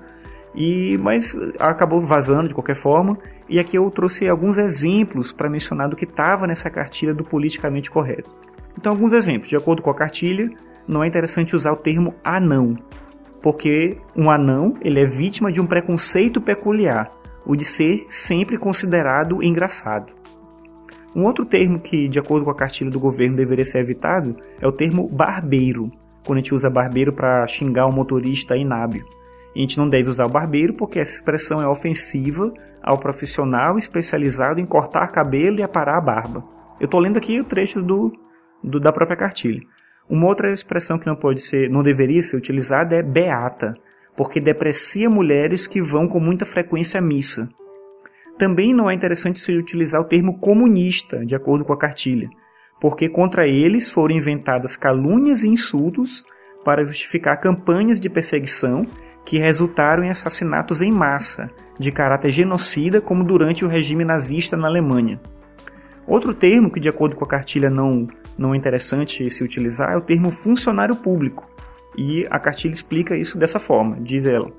E 0.54 0.98
mas 0.98 1.34
acabou 1.58 2.02
vazando 2.02 2.48
de 2.48 2.54
qualquer 2.54 2.76
forma. 2.76 3.16
E 3.48 3.58
aqui 3.58 3.78
eu 3.78 3.90
trouxe 3.90 4.28
alguns 4.28 4.58
exemplos 4.58 5.32
para 5.32 5.48
mencionar 5.48 5.88
do 5.88 5.96
que 5.96 6.04
estava 6.04 6.46
nessa 6.46 6.68
cartilha 6.68 7.14
do 7.14 7.24
politicamente 7.24 7.90
correto. 7.90 8.30
Então, 8.76 8.92
alguns 8.92 9.14
exemplos. 9.14 9.48
De 9.48 9.56
acordo 9.56 9.80
com 9.80 9.88
a 9.90 9.94
cartilha, 9.94 10.50
não 10.86 11.02
é 11.02 11.06
interessante 11.06 11.56
usar 11.56 11.72
o 11.72 11.76
termo 11.76 12.14
anão, 12.24 12.76
porque 13.42 13.96
um 14.14 14.30
anão 14.30 14.74
ele 14.80 15.00
é 15.00 15.06
vítima 15.06 15.52
de 15.52 15.60
um 15.60 15.66
preconceito 15.66 16.40
peculiar, 16.40 17.10
o 17.44 17.54
de 17.54 17.64
ser 17.64 18.06
sempre 18.10 18.58
considerado 18.58 19.42
engraçado. 19.42 20.12
Um 21.14 21.24
outro 21.24 21.44
termo 21.44 21.80
que, 21.80 22.08
de 22.08 22.18
acordo 22.18 22.44
com 22.44 22.50
a 22.50 22.54
cartilha 22.54 22.90
do 22.90 23.00
governo, 23.00 23.36
deveria 23.36 23.64
ser 23.64 23.78
evitado 23.78 24.36
é 24.60 24.66
o 24.66 24.72
termo 24.72 25.08
barbeiro, 25.08 25.90
quando 26.26 26.38
a 26.38 26.40
gente 26.40 26.54
usa 26.54 26.68
barbeiro 26.68 27.12
para 27.12 27.46
xingar 27.46 27.86
um 27.86 27.92
motorista 27.92 28.56
inábil. 28.56 29.06
A 29.54 29.58
gente 29.58 29.78
não 29.78 29.88
deve 29.88 30.10
usar 30.10 30.26
o 30.26 30.30
barbeiro 30.30 30.74
porque 30.74 30.98
essa 30.98 31.14
expressão 31.14 31.62
é 31.62 31.66
ofensiva 31.66 32.52
ao 32.82 32.98
profissional 32.98 33.78
especializado 33.78 34.60
em 34.60 34.66
cortar 34.66 35.08
cabelo 35.08 35.58
e 35.58 35.62
aparar 35.62 35.96
a 35.96 36.00
barba. 36.00 36.44
Eu 36.78 36.84
estou 36.84 37.00
lendo 37.00 37.16
aqui 37.16 37.40
o 37.40 37.44
trecho 37.44 37.80
do, 37.80 38.12
do, 38.62 38.78
da 38.78 38.92
própria 38.92 39.16
cartilha. 39.16 39.62
Uma 40.08 40.26
outra 40.26 40.52
expressão 40.52 40.98
que 40.98 41.06
não 41.06 41.16
pode 41.16 41.40
ser, 41.40 41.68
não 41.68 41.82
deveria 41.82 42.22
ser 42.22 42.36
utilizada 42.36 42.94
é 42.94 43.02
beata, 43.02 43.74
porque 44.16 44.40
deprecia 44.40 45.10
mulheres 45.10 45.66
que 45.66 45.82
vão 45.82 46.06
com 46.06 46.20
muita 46.20 46.46
frequência 46.46 46.98
à 46.98 47.02
missa. 47.02 47.48
Também 48.38 48.72
não 48.72 48.88
é 48.88 48.94
interessante 48.94 49.40
se 49.40 49.56
utilizar 49.56 50.00
o 50.00 50.04
termo 50.04 50.38
comunista, 50.38 51.24
de 51.24 51.34
acordo 51.34 51.64
com 51.64 51.72
a 51.72 51.78
cartilha, 51.78 52.28
porque 52.80 53.08
contra 53.08 53.48
eles 53.48 53.90
foram 53.90 54.14
inventadas 54.14 54.76
calúnias 54.76 55.42
e 55.42 55.48
insultos 55.48 56.24
para 56.64 56.84
justificar 56.84 57.40
campanhas 57.40 57.98
de 57.98 58.08
perseguição 58.08 58.86
que 59.24 59.38
resultaram 59.38 60.04
em 60.04 60.10
assassinatos 60.10 60.80
em 60.80 60.92
massa, 60.92 61.50
de 61.78 61.90
caráter 61.90 62.30
genocida, 62.30 63.00
como 63.00 63.24
durante 63.24 63.64
o 63.64 63.68
regime 63.68 64.04
nazista 64.04 64.56
na 64.56 64.68
Alemanha. 64.68 65.20
Outro 66.06 66.32
termo 66.32 66.70
que, 66.70 66.78
de 66.78 66.88
acordo 66.88 67.16
com 67.16 67.24
a 67.24 67.28
cartilha, 67.28 67.68
não, 67.68 68.06
não 68.36 68.54
é 68.54 68.56
interessante 68.56 69.28
se 69.30 69.42
utilizar 69.42 69.92
é 69.92 69.96
o 69.96 70.00
termo 70.00 70.30
funcionário 70.30 70.96
público. 70.96 71.48
E 71.96 72.26
a 72.30 72.38
cartilha 72.38 72.72
explica 72.72 73.16
isso 73.16 73.38
dessa 73.38 73.58
forma: 73.58 73.96
diz 74.00 74.26
ela. 74.26 74.50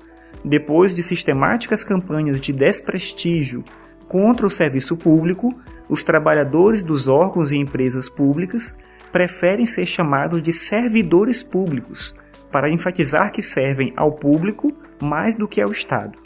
Depois 0.44 0.94
de 0.94 1.02
sistemáticas 1.02 1.84
campanhas 1.84 2.40
de 2.40 2.52
desprestígio 2.52 3.64
contra 4.08 4.46
o 4.46 4.50
serviço 4.50 4.96
público, 4.96 5.54
os 5.88 6.02
trabalhadores 6.02 6.82
dos 6.82 7.08
órgãos 7.08 7.52
e 7.52 7.56
empresas 7.56 8.08
públicas 8.08 8.76
preferem 9.10 9.66
ser 9.66 9.86
chamados 9.86 10.42
de 10.42 10.52
servidores 10.52 11.42
públicos, 11.42 12.14
para 12.50 12.70
enfatizar 12.70 13.32
que 13.32 13.42
servem 13.42 13.92
ao 13.96 14.12
público 14.12 14.72
mais 15.02 15.36
do 15.36 15.48
que 15.48 15.60
ao 15.60 15.70
Estado. 15.70 16.18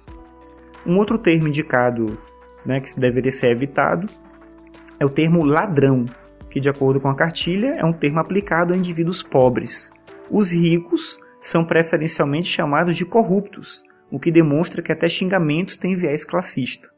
Um 0.84 0.98
outro 0.98 1.18
termo 1.18 1.48
indicado 1.48 2.18
né, 2.64 2.80
que 2.80 2.98
deveria 2.98 3.30
ser 3.30 3.48
evitado 3.48 4.08
é 4.98 5.04
o 5.04 5.10
termo 5.10 5.44
ladrão, 5.44 6.04
que, 6.52 6.60
de 6.60 6.68
acordo 6.68 7.00
com 7.00 7.08
a 7.08 7.16
cartilha, 7.16 7.74
é 7.78 7.84
um 7.84 7.94
termo 7.94 8.20
aplicado 8.20 8.74
a 8.74 8.76
indivíduos 8.76 9.22
pobres. 9.22 9.90
Os 10.30 10.52
ricos 10.52 11.18
são 11.40 11.64
preferencialmente 11.64 12.46
chamados 12.46 12.94
de 12.94 13.06
corruptos, 13.06 13.82
o 14.10 14.20
que 14.20 14.30
demonstra 14.30 14.82
que 14.82 14.92
até 14.92 15.08
xingamentos 15.08 15.78
têm 15.78 15.94
viés 15.94 16.24
classista. 16.24 16.90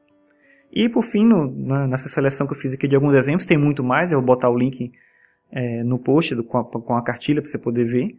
E 0.73 0.89
por 0.89 1.03
fim, 1.03 1.25
no, 1.25 1.49
na, 1.49 1.87
nessa 1.87 2.09
seleção 2.09 2.49
que 2.49 2.53
eu 2.53 2.59
fiz 2.59 2.75
aqui 2.75 2.89
de 2.89 2.97
alguns 2.97 3.15
exemplos, 3.15 3.47
tem 3.47 3.57
muito 3.57 3.85
mais, 3.85 4.11
eu 4.11 4.19
vou 4.19 4.27
botar 4.27 4.51
o 4.51 4.59
link 4.59 4.91
é, 5.53 5.85
no 5.85 6.01
post 6.01 6.35
do, 6.35 6.43
com, 6.43 6.59
a, 6.59 6.65
com, 6.65 6.97
a, 6.97 7.03
cartilha 7.05 7.41
para 7.41 7.49
você 7.49 7.57
poder 7.57 7.85
ver. 7.85 8.17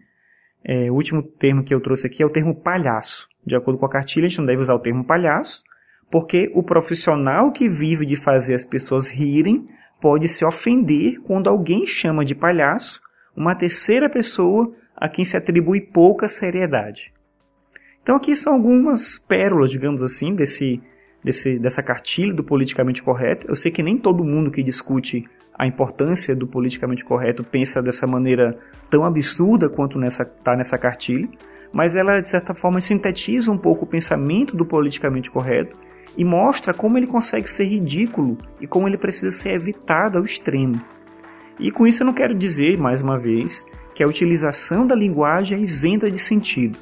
É, 0.64 0.90
o 0.90 0.94
último 0.94 1.22
termo 1.22 1.66
que 1.66 1.76
eu 1.76 1.82
trouxe 1.82 2.08
aqui 2.08 2.24
é 2.24 2.26
o 2.26 2.30
termo 2.30 2.56
palhaço. 2.56 3.28
De 3.46 3.58
acordo 3.58 3.78
com 3.78 3.86
a 3.86 3.90
cartilha, 3.90 4.26
a 4.26 4.30
gente 4.30 4.40
não 4.40 4.46
deve 4.46 4.62
usar 4.62 4.74
o 4.74 4.80
termo 4.80 5.04
palhaço, 5.04 5.64
porque 6.10 6.50
o 6.56 6.64
profissional 6.64 7.52
que 7.52 7.68
vive 7.68 8.06
de 8.06 8.16
fazer 8.16 8.54
as 8.54 8.64
pessoas 8.64 9.10
rirem 9.10 9.66
pode 10.00 10.28
se 10.28 10.46
ofender 10.46 11.20
quando 11.22 11.50
alguém 11.50 11.86
chama 11.86 12.24
de 12.24 12.36
palhaço 12.36 13.02
uma 13.36 13.56
terceira 13.56 14.10
pessoa 14.10 14.74
a 14.96 15.10
quem 15.10 15.26
se 15.26 15.36
atribui 15.36 15.82
pouca 15.82 16.28
seriedade. 16.28 17.14
Então 18.02 18.16
aqui 18.16 18.36
são 18.36 18.54
algumas 18.54 19.18
pérolas, 19.18 19.72
digamos 19.72 20.04
assim, 20.04 20.34
desse, 20.36 20.82
desse, 21.24 21.58
dessa 21.58 21.82
cartilha 21.82 22.34
do 22.34 22.44
politicamente 22.44 23.02
correto. 23.02 23.48
Eu 23.48 23.56
sei 23.56 23.72
que 23.72 23.84
nem 23.84 23.98
todo 23.98 24.24
mundo 24.24 24.52
que 24.52 24.64
discute 24.64 25.26
a 25.58 25.66
importância 25.66 26.36
do 26.36 26.46
politicamente 26.46 27.04
correto 27.04 27.44
pensa 27.44 27.82
dessa 27.82 28.06
maneira 28.06 28.58
tão 28.90 29.04
absurda 29.04 29.70
quanto 29.70 29.98
nessa 29.98 30.24
tá 30.24 30.56
nessa 30.56 30.78
cartilha, 30.78 31.30
mas 31.74 31.96
ela 31.96 32.20
de 32.20 32.28
certa 32.28 32.54
forma 32.54 32.80
sintetiza 32.80 33.52
um 33.52 33.58
pouco 33.58 33.86
o 33.86 33.88
pensamento 33.88 34.56
do 34.56 34.66
politicamente 34.66 35.32
correto 35.32 35.78
e 36.18 36.24
mostra 36.24 36.74
como 36.74 36.98
ele 36.98 37.08
consegue 37.08 37.50
ser 37.50 37.66
ridículo 37.66 38.38
e 38.60 38.68
como 38.68 38.88
ele 38.88 38.98
precisa 38.98 39.32
ser 39.32 39.52
evitado 39.52 40.18
ao 40.18 40.24
extremo. 40.24 40.82
E 41.60 41.72
com 41.72 41.88
isso 41.88 42.04
eu 42.04 42.06
não 42.06 42.14
quero 42.14 42.36
dizer, 42.36 42.78
mais 42.78 43.02
uma 43.02 43.18
vez, 43.18 43.66
que 43.94 44.04
a 44.04 44.08
utilização 44.08 44.86
da 44.86 44.96
linguagem 44.96 45.58
é 45.58 45.62
isenta 45.62 46.12
de 46.12 46.20
sentido. 46.20 46.78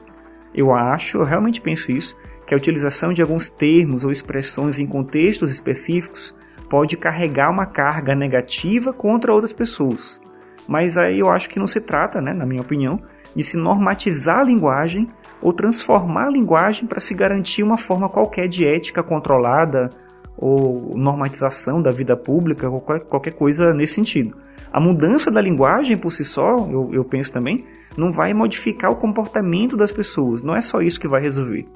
Eu 0.54 0.74
acho, 0.74 1.18
eu 1.18 1.24
realmente 1.24 1.62
penso 1.62 1.92
isso, 1.92 2.16
que 2.46 2.54
a 2.54 2.58
utilização 2.58 3.13
de 3.13 3.22
alguns 3.22 3.50
termos 3.50 4.04
ou 4.04 4.12
expressões 4.12 4.80
em 4.80 4.86
contextos 4.86 5.52
específicos 5.52 6.36
pode 6.70 6.98
carregar 6.98 7.52
uma 7.52 7.66
carga 7.66 8.16
negativa 8.16 8.92
contra 8.92 9.34
outras 9.34 9.54
pessoas. 9.54 10.20
Mas 10.67 10.98
aí 10.98 11.20
eu 11.20 11.29
acho 11.29 11.50
que 11.50 11.60
não 11.60 11.67
se 11.67 11.82
trata, 11.82 12.22
né, 12.22 12.34
na 12.34 12.46
minha 12.46 12.62
opinião, 12.62 13.00
de 13.36 13.43
se 13.43 13.58
normatizar 13.58 14.39
a 14.39 14.43
linguagem 14.43 15.08
ou 15.41 15.51
transformar 15.51 16.27
a 16.27 16.32
linguagem 16.32 16.88
para 16.88 17.00
se 17.00 17.13
garantir 17.13 17.63
uma 17.63 17.77
forma 17.77 18.08
qualquer 18.08 18.48
de 18.48 18.65
ética 18.65 19.03
controlada 19.03 19.89
ou 20.38 20.98
normatização 20.98 21.82
da 21.82 21.91
vida 21.91 22.15
pública, 22.15 22.70
ou 22.70 22.82
qualquer, 22.82 23.34
coisa 23.34 23.74
nesse 23.74 23.96
sentido. 23.96 24.36
A 24.72 24.79
mudança 24.79 25.29
da 25.29 25.39
linguagem 25.39 25.98
por 25.98 26.12
si 26.12 26.25
só, 26.25 26.58
eu, 26.70 26.89
eu 26.91 27.05
penso 27.05 27.32
também, 27.32 27.65
não 27.96 28.12
vai 28.12 28.34
modificar 28.34 28.91
o 28.91 28.96
comportamento 28.96 29.77
das 29.77 29.91
pessoas, 29.91 30.41
não 30.41 30.55
é 30.55 30.62
só 30.62 30.82
isso 30.82 31.00
que 31.00 31.08
vai 31.08 31.22
resolver. 31.22 31.67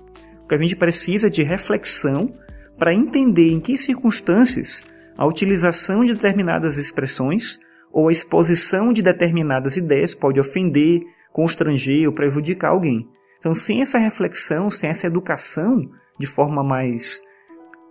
O 0.44 0.48
que 0.48 0.56
a 0.56 0.58
gente 0.58 0.76
precisa 0.76 1.28
é 1.28 1.30
de 1.30 1.44
reflexão 1.44 2.34
para 2.78 2.94
entender 2.94 3.52
em 3.52 3.60
que 3.60 3.78
circunstâncias 3.78 4.84
a 5.18 5.26
utilização 5.26 6.06
de 6.06 6.14
determinadas 6.14 6.78
expressões 6.78 7.60
ou 7.92 8.10
a 8.10 8.12
exposição 8.12 8.94
de 8.94 9.02
determinadas 9.02 9.78
ideias 9.78 10.14
pode 10.14 10.40
ofender, 10.40 11.02
constranger 11.32 12.08
ou 12.08 12.14
prejudicar 12.14 12.72
alguém. 12.72 13.08
Então, 13.40 13.54
sem 13.54 13.82
essa 13.82 13.98
reflexão, 13.98 14.70
sem 14.70 14.90
essa 14.90 15.08
educação 15.08 15.90
de 16.20 16.26
forma 16.26 16.64
mais 16.64 17.22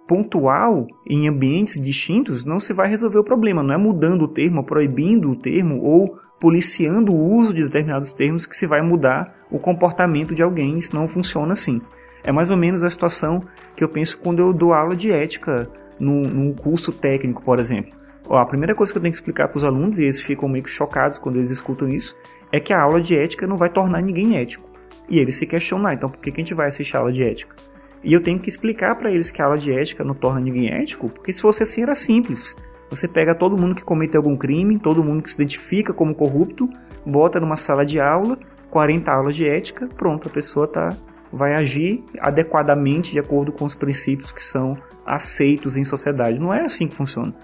pontual 0.07 0.87
em 1.09 1.29
ambientes 1.29 1.81
distintos, 1.81 2.45
não 2.45 2.61
se 2.61 2.73
vai 2.73 2.89
resolver 2.89 3.19
o 3.19 3.25
problema. 3.25 3.63
Não 3.63 3.75
é 3.75 3.77
mudando 3.77 4.23
o 4.23 4.29
termo, 4.29 4.65
proibindo 4.65 5.31
o 5.31 5.37
termo 5.37 5.83
ou 5.83 6.19
policiando 6.41 7.13
o 7.13 7.21
uso 7.21 7.55
de 7.55 7.65
determinados 7.65 8.13
termos 8.13 8.47
que 8.47 8.57
se 8.57 8.67
vai 8.67 8.83
mudar 8.83 9.27
o 9.51 9.59
comportamento 9.59 10.35
de 10.35 10.43
alguém. 10.43 10.77
Isso 10.77 10.95
não 10.95 11.09
funciona 11.09 11.53
assim. 11.53 11.81
É 12.23 12.33
mais 12.33 12.51
ou 12.51 12.57
menos 12.57 12.85
a 12.85 12.91
situação 12.91 13.43
que 13.75 13.83
eu 13.83 13.89
penso 13.89 14.19
quando 14.19 14.41
eu 14.41 14.53
dou 14.53 14.73
aula 14.73 14.97
de 14.97 15.11
ética 15.11 15.69
num, 15.99 16.23
num 16.23 16.53
curso 16.53 16.93
técnico, 16.93 17.43
por 17.43 17.59
exemplo. 17.59 17.97
Ó, 18.29 18.39
a 18.39 18.47
primeira 18.47 18.75
coisa 18.75 18.93
que 18.93 18.99
eu 18.99 19.03
tenho 19.03 19.13
que 19.13 19.19
explicar 19.19 19.49
para 19.49 19.59
os 19.59 19.65
alunos, 19.65 19.99
e 19.99 20.05
eles 20.05 20.21
ficam 20.21 20.49
meio 20.49 20.65
que 20.65 20.71
chocados 20.71 21.19
quando 21.19 21.37
eles 21.37 21.51
escutam 21.51 21.89
isso, 21.89 22.17
é 22.51 22.59
que 22.59 22.73
a 22.73 22.81
aula 22.81 23.01
de 23.01 23.17
ética 23.17 23.47
não 23.47 23.57
vai 23.57 23.69
tornar 23.69 24.03
ninguém 24.03 24.37
ético. 24.37 24.69
E 25.09 25.19
eles 25.19 25.37
se 25.37 25.47
questionam, 25.47 25.87
ah, 25.87 25.95
então 25.95 26.09
por 26.09 26.21
que, 26.21 26.33
que 26.33 26.41
a 26.41 26.45
gente 26.45 26.55
vai 26.55 26.69
assistir 26.69 26.97
a 26.97 27.01
aula 27.01 27.13
de 27.13 27.23
ética? 27.23 27.55
E 28.03 28.13
eu 28.13 28.21
tenho 28.21 28.39
que 28.39 28.49
explicar 28.49 28.97
para 28.97 29.11
eles 29.11 29.31
que 29.31 29.41
a 29.41 29.47
aula 29.47 29.59
de 29.59 29.73
ética 29.73 30.05
não 30.05 30.15
torna 30.15 30.41
ninguém 30.41 30.73
ético, 30.73 31.09
porque 31.09 31.33
se 31.33 31.43
fosse 31.43 31.63
assim 31.63 31.83
era 31.83 31.95
simples. 31.95 32.57
Você 32.91 33.09
pega 33.09 33.35
todo 33.35 33.61
mundo 33.61 33.75
que 33.75 33.83
comete 33.83 34.17
algum 34.17 34.37
crime, 34.37 34.79
todo 34.79 35.03
mundo 35.03 35.23
que 35.23 35.31
se 35.31 35.37
identifica 35.37 35.93
como 35.93 36.15
corrupto, 36.15 36.69
bota 37.05 37.41
numa 37.41 37.57
sala 37.57 37.85
de 37.85 38.01
aula, 38.01 38.39
40 38.71 39.11
aulas 39.11 39.35
de 39.35 39.49
ética, 39.49 39.89
pronto, 39.97 40.29
a 40.29 40.31
pessoa 40.31 40.69
tá, 40.69 40.97
vai 41.33 41.55
agir 41.55 42.05
adequadamente 42.21 43.13
de 43.13 43.19
acordo 43.19 43.51
com 43.51 43.65
os 43.65 43.75
princípios 43.75 44.31
que 44.33 44.43
são 44.43 44.77
aceitos 45.05 45.77
em 45.77 45.85
sociedade. 45.85 46.41
Não 46.41 46.53
é 46.53 46.65
assim 46.65 46.87
que 46.87 46.95
funciona. 46.95 47.35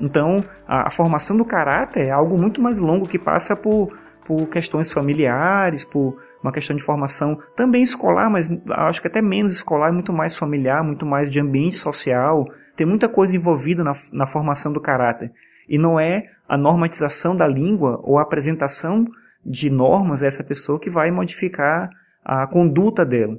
Então, 0.00 0.42
a, 0.66 0.88
a 0.88 0.90
formação 0.90 1.36
do 1.36 1.44
caráter 1.44 2.06
é 2.06 2.10
algo 2.10 2.38
muito 2.38 2.60
mais 2.60 2.78
longo 2.78 3.08
que 3.08 3.18
passa 3.18 3.54
por, 3.54 3.96
por 4.24 4.46
questões 4.46 4.92
familiares, 4.92 5.84
por 5.84 6.16
uma 6.42 6.52
questão 6.52 6.74
de 6.74 6.82
formação 6.82 7.38
também 7.54 7.82
escolar, 7.82 8.30
mas 8.30 8.48
acho 8.70 9.00
que 9.00 9.08
até 9.08 9.20
menos 9.20 9.52
escolar, 9.52 9.92
muito 9.92 10.12
mais 10.12 10.36
familiar, 10.36 10.82
muito 10.82 11.04
mais 11.04 11.30
de 11.30 11.38
ambiente 11.38 11.76
social. 11.76 12.46
Tem 12.74 12.86
muita 12.86 13.08
coisa 13.08 13.36
envolvida 13.36 13.84
na, 13.84 13.92
na 14.10 14.26
formação 14.26 14.72
do 14.72 14.80
caráter. 14.80 15.30
E 15.68 15.76
não 15.76 16.00
é 16.00 16.30
a 16.48 16.56
normatização 16.56 17.36
da 17.36 17.46
língua 17.46 18.00
ou 18.02 18.18
a 18.18 18.22
apresentação 18.22 19.06
de 19.44 19.70
normas 19.70 20.22
a 20.22 20.26
essa 20.26 20.42
pessoa 20.42 20.80
que 20.80 20.90
vai 20.90 21.10
modificar 21.10 21.90
a 22.24 22.46
conduta 22.46 23.04
dela. 23.04 23.38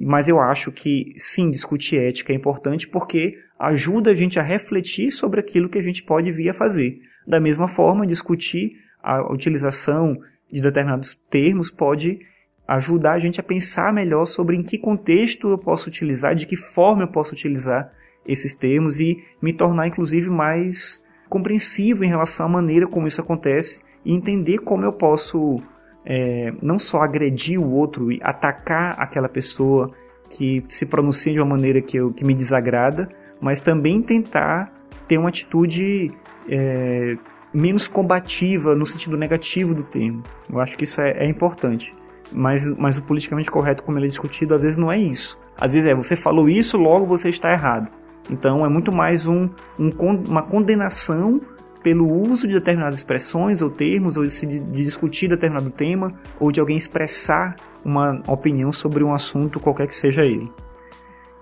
Mas 0.00 0.28
eu 0.28 0.40
acho 0.40 0.72
que 0.72 1.14
sim, 1.16 1.50
discutir 1.50 1.98
ética 1.98 2.32
é 2.32 2.36
importante 2.36 2.88
porque 2.88 3.38
ajuda 3.58 4.10
a 4.10 4.14
gente 4.14 4.38
a 4.38 4.42
refletir 4.42 5.10
sobre 5.10 5.40
aquilo 5.40 5.68
que 5.68 5.78
a 5.78 5.82
gente 5.82 6.02
pode 6.02 6.30
vir 6.32 6.48
a 6.48 6.54
fazer. 6.54 7.00
Da 7.26 7.40
mesma 7.40 7.68
forma, 7.68 8.06
discutir 8.06 8.72
a 9.02 9.32
utilização 9.32 10.18
de 10.50 10.60
determinados 10.60 11.14
termos 11.30 11.70
pode 11.70 12.20
ajudar 12.66 13.12
a 13.12 13.18
gente 13.18 13.40
a 13.40 13.42
pensar 13.42 13.92
melhor 13.92 14.24
sobre 14.24 14.56
em 14.56 14.62
que 14.62 14.78
contexto 14.78 15.48
eu 15.48 15.58
posso 15.58 15.88
utilizar, 15.88 16.34
de 16.34 16.46
que 16.46 16.56
forma 16.56 17.02
eu 17.02 17.08
posso 17.08 17.34
utilizar 17.34 17.92
esses 18.26 18.54
termos 18.54 19.00
e 19.00 19.22
me 19.40 19.52
tornar 19.52 19.86
inclusive 19.86 20.30
mais 20.30 21.04
compreensivo 21.28 22.04
em 22.04 22.08
relação 22.08 22.46
à 22.46 22.48
maneira 22.48 22.86
como 22.86 23.06
isso 23.06 23.20
acontece 23.20 23.80
e 24.04 24.14
entender 24.14 24.58
como 24.58 24.84
eu 24.84 24.92
posso 24.92 25.62
é, 26.04 26.52
não 26.60 26.78
só 26.78 27.02
agredir 27.02 27.60
o 27.60 27.70
outro 27.70 28.12
e 28.12 28.20
atacar 28.22 28.94
aquela 28.98 29.28
pessoa 29.28 29.90
que 30.28 30.64
se 30.68 30.86
pronuncia 30.86 31.32
de 31.32 31.40
uma 31.40 31.56
maneira 31.56 31.80
que, 31.80 31.96
eu, 31.96 32.12
que 32.12 32.24
me 32.24 32.34
desagrada, 32.34 33.08
mas 33.40 33.60
também 33.60 34.02
tentar 34.02 34.72
ter 35.06 35.18
uma 35.18 35.28
atitude 35.28 36.12
é, 36.48 37.16
menos 37.52 37.86
combativa 37.86 38.74
no 38.74 38.84
sentido 38.84 39.16
negativo 39.16 39.74
do 39.74 39.84
termo. 39.84 40.22
Eu 40.50 40.60
acho 40.60 40.76
que 40.76 40.84
isso 40.84 41.00
é, 41.00 41.10
é 41.12 41.26
importante. 41.26 41.94
Mas, 42.32 42.66
mas 42.76 42.98
o 42.98 43.02
politicamente 43.02 43.50
correto, 43.50 43.82
como 43.82 43.98
ele 43.98 44.06
é 44.06 44.08
discutido, 44.08 44.54
às 44.54 44.60
vezes 44.60 44.76
não 44.76 44.90
é 44.90 44.98
isso. 44.98 45.38
Às 45.56 45.72
vezes 45.72 45.88
é, 45.88 45.94
você 45.94 46.16
falou 46.16 46.48
isso, 46.48 46.76
logo 46.76 47.06
você 47.06 47.28
está 47.28 47.52
errado. 47.52 47.92
Então 48.30 48.64
é 48.64 48.68
muito 48.68 48.90
mais 48.90 49.26
um, 49.26 49.48
um, 49.78 49.90
uma 50.26 50.42
condenação 50.42 51.40
pelo 51.84 52.10
uso 52.10 52.48
de 52.48 52.54
determinadas 52.54 53.00
expressões 53.00 53.60
ou 53.60 53.68
termos, 53.68 54.16
ou 54.16 54.24
de, 54.24 54.58
de 54.58 54.82
discutir 54.82 55.28
determinado 55.28 55.70
tema, 55.70 56.14
ou 56.40 56.50
de 56.50 56.58
alguém 56.58 56.78
expressar 56.78 57.56
uma 57.84 58.22
opinião 58.26 58.72
sobre 58.72 59.04
um 59.04 59.12
assunto 59.12 59.60
qualquer 59.60 59.86
que 59.86 59.94
seja 59.94 60.24
ele. 60.24 60.50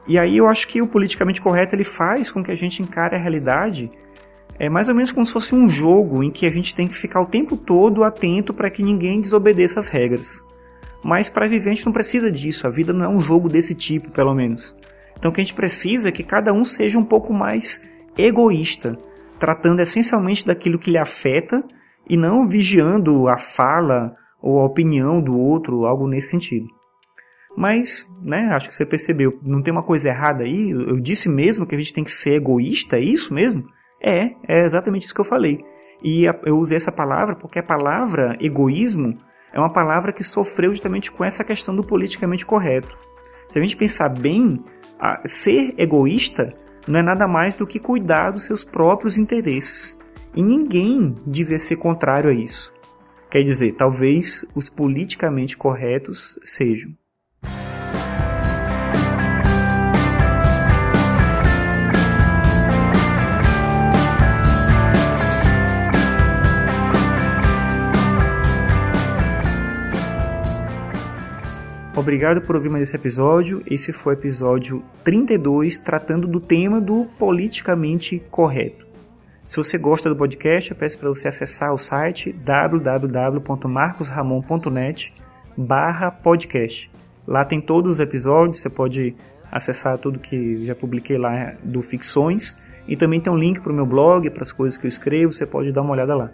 E 0.07 0.19
aí 0.19 0.37
eu 0.37 0.49
acho 0.49 0.67
que 0.67 0.83
o 0.83 0.87
politicamente 0.89 1.41
correto 1.41 1.77
ele 1.77 1.85
faz 1.85 2.29
com 2.29 2.43
que 2.43 2.51
a 2.51 2.57
gente 2.57 2.83
encare 2.83 3.15
a 3.15 3.19
realidade 3.21 3.89
é 4.59 4.69
mais 4.69 4.89
ou 4.89 4.97
menos 4.97 5.13
como 5.13 5.25
se 5.25 5.33
fosse 5.33 5.55
um 5.55 5.69
jogo 5.69 6.25
em 6.25 6.31
que 6.31 6.45
a 6.45 6.51
gente 6.51 6.75
tem 6.75 6.89
que 6.89 6.97
ficar 6.97 7.21
o 7.21 7.27
tempo 7.27 7.57
todo 7.57 8.03
atento 8.03 8.53
para 8.53 8.69
que 8.69 8.83
ninguém 8.83 9.21
desobedeça 9.21 9.79
as 9.79 9.89
regras. 9.89 10.45
Mas 11.05 11.29
para 11.29 11.47
viver 11.47 11.71
a 11.71 11.75
gente 11.75 11.87
não 11.87 11.93
precisa 11.93 12.33
disso, 12.33 12.67
a 12.67 12.71
vida 12.71 12.93
não 12.93 13.05
é 13.05 13.09
um 13.09 13.21
jogo 13.21 13.49
desse 13.49 13.77
tipo, 13.77 14.11
pelo 14.11 14.35
menos. 14.35 14.77
Então 15.17 15.31
o 15.31 15.35
que 15.35 15.41
a 15.41 15.45
gente 15.45 15.55
precisa 15.55 16.09
é 16.09 16.13
que 16.13 16.25
cada 16.25 16.53
um 16.53 16.65
seja 16.65 16.99
um 16.99 17.05
pouco 17.05 17.33
mais 17.33 17.81
egoísta, 18.19 18.99
tratando 19.43 19.81
essencialmente 19.81 20.47
daquilo 20.47 20.79
que 20.79 20.89
lhe 20.89 20.99
afeta 20.99 21.65
e 22.09 22.17
não 22.17 22.47
vigiando 22.47 23.27
a 23.27 23.37
fala 23.37 24.15
ou 24.41 24.61
a 24.61 24.65
opinião 24.65 25.21
do 25.21 25.37
outro, 25.37 25.85
algo 25.85 26.07
nesse 26.07 26.29
sentido. 26.29 26.69
Mas, 27.57 28.07
né, 28.23 28.51
acho 28.53 28.69
que 28.69 28.77
você 28.77 28.87
percebeu, 28.87 29.37
não 29.43 29.61
tem 29.61 29.73
uma 29.73 29.83
coisa 29.83 30.11
errada 30.11 30.45
aí? 30.45 30.71
Eu 30.71 31.01
disse 31.01 31.29
mesmo 31.29 31.67
que 31.67 31.75
a 31.75 31.79
gente 31.79 31.93
tem 31.93 32.05
que 32.05 32.13
ser 32.13 32.35
egoísta, 32.35 32.99
é 32.99 33.01
isso 33.01 33.35
mesmo? 33.35 33.65
É, 34.01 34.31
é 34.47 34.65
exatamente 34.65 35.07
isso 35.07 35.15
que 35.15 35.21
eu 35.21 35.25
falei. 35.25 35.59
E 36.05 36.25
eu 36.45 36.57
usei 36.57 36.77
essa 36.77 36.93
palavra 36.93 37.35
porque 37.35 37.59
a 37.59 37.65
palavra 37.65 38.37
egoísmo 38.41 39.19
é 39.53 39.59
uma 39.59 39.73
palavra 39.73 40.13
que 40.13 40.23
sofreu 40.23 40.71
justamente 40.71 41.11
com 41.11 41.25
essa 41.25 41.43
questão 41.43 41.75
do 41.75 41.83
politicamente 41.83 42.47
correto. 42.47 42.97
Se 43.49 43.59
a 43.59 43.63
gente 43.63 43.77
pensar 43.77 44.09
bem, 44.09 44.63
ser 45.25 45.75
egoísta 45.77 46.55
não 46.87 47.01
é 47.01 47.03
nada 47.03 47.27
mais 47.29 47.55
do 47.55 47.67
que 47.67 47.79
cuidar 47.79 48.31
dos 48.31 48.45
seus 48.45 48.65
próprios 48.65 49.19
interesses. 49.19 49.99
E 50.35 50.43
ninguém 50.43 51.15
devia 51.27 51.59
ser 51.59 51.77
contrário 51.77 52.31
a 52.31 52.33
isso. 52.33 52.73
Quer 53.31 53.43
dizer, 53.43 53.73
talvez 53.73 54.45
os 54.55 54.69
politicamente 54.69 55.57
corretos 55.57 56.39
sejam. 56.45 56.93
Obrigado 71.95 72.41
por 72.41 72.57
ouvir 72.57 72.71
mais 72.71 72.85
esse 72.85 72.97
episódio. 72.97 73.63
Esse 73.71 73.93
foi 73.93 74.15
o 74.15 74.19
episódio 74.19 74.83
32, 75.05 75.77
tratando 75.77 76.27
do 76.27 76.41
tema 76.41 76.81
do 76.81 77.05
politicamente 77.19 78.23
correto. 78.31 78.87
Se 79.47 79.59
você 79.59 79.77
gosta 79.77 80.09
do 80.09 80.17
podcast, 80.17 80.71
eu 80.71 80.77
peço 80.77 80.99
para 80.99 81.11
você 81.11 81.29
acessar 81.29 81.71
o 81.75 81.77
site 81.77 82.33
www.marcosramon.net 82.33 85.13
barra 85.55 86.11
podcast. 86.11 86.91
Lá 87.27 87.45
tem 87.45 87.61
todos 87.61 87.93
os 87.93 88.01
episódios, 88.01 88.61
você 88.61 88.71
pode 88.71 89.15
acessar 89.51 89.99
tudo 89.99 90.19
que 90.19 90.65
já 90.65 90.75
publiquei 90.75 91.19
lá 91.19 91.53
do 91.63 91.83
Ficções. 91.83 92.57
E 92.89 92.97
também 92.97 93.21
tem 93.21 93.31
um 93.31 93.37
link 93.37 93.61
para 93.61 93.71
o 93.71 93.75
meu 93.75 93.85
blog, 93.85 94.31
para 94.31 94.43
as 94.43 94.51
coisas 94.51 94.79
que 94.79 94.87
eu 94.87 94.89
escrevo, 94.89 95.31
você 95.31 95.45
pode 95.45 95.71
dar 95.71 95.83
uma 95.83 95.93
olhada 95.93 96.17
lá. 96.17 96.31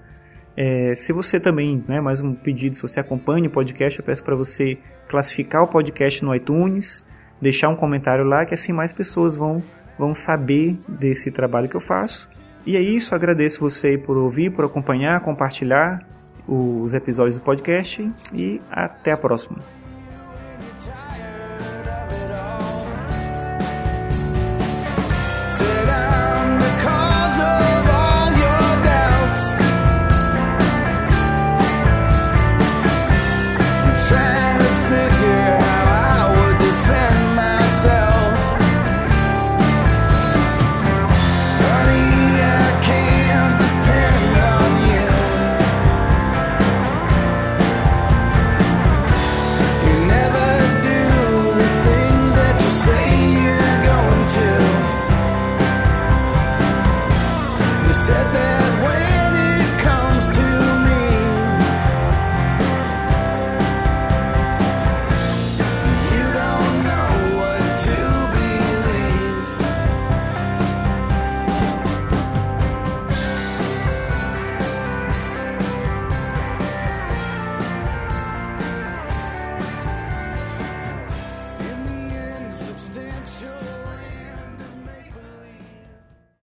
É, 0.60 0.92
se 0.96 1.12
você 1.12 1.38
também, 1.38 1.84
né, 1.86 2.00
mais 2.00 2.20
um 2.20 2.34
pedido, 2.34 2.74
se 2.74 2.82
você 2.82 2.98
acompanha 2.98 3.46
o 3.46 3.50
podcast, 3.50 3.96
eu 3.96 4.04
peço 4.04 4.24
para 4.24 4.34
você 4.34 4.76
classificar 5.06 5.62
o 5.62 5.68
podcast 5.68 6.24
no 6.24 6.34
iTunes, 6.34 7.06
deixar 7.40 7.68
um 7.68 7.76
comentário 7.76 8.24
lá, 8.24 8.44
que 8.44 8.54
assim 8.54 8.72
mais 8.72 8.92
pessoas 8.92 9.36
vão, 9.36 9.62
vão 9.96 10.12
saber 10.16 10.76
desse 10.88 11.30
trabalho 11.30 11.68
que 11.68 11.76
eu 11.76 11.80
faço. 11.80 12.28
E 12.66 12.76
é 12.76 12.80
isso, 12.80 13.14
agradeço 13.14 13.60
você 13.60 13.96
por 13.96 14.16
ouvir, 14.16 14.50
por 14.50 14.64
acompanhar, 14.64 15.20
compartilhar 15.20 16.04
os 16.44 16.92
episódios 16.92 17.36
do 17.36 17.42
podcast 17.42 18.10
e 18.34 18.60
até 18.68 19.12
a 19.12 19.16
próxima. 19.16 19.58